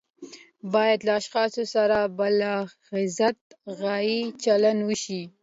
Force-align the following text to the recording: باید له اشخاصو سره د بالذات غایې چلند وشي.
باید 0.73 0.99
له 1.07 1.13
اشخاصو 1.19 1.63
سره 1.75 1.97
د 2.05 2.11
بالذات 2.91 3.39
غایې 3.79 4.19
چلند 4.43 4.79
وشي. 4.83 5.21